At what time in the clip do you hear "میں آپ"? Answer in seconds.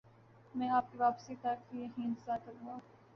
0.55-0.91